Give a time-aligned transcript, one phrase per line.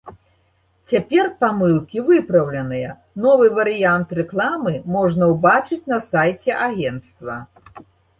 [0.91, 7.37] Цяпер памылкі выпраўленыя, новы варыянт рэкламы можна ўбачыць на сайце агенцтва.